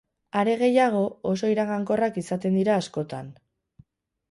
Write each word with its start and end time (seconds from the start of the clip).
Are 0.39 0.53
gehiago, 0.61 1.01
oso 1.33 1.51
iragankorrak 1.57 2.19
izaten 2.23 2.59
dira 2.61 2.81
askotan. 2.81 3.31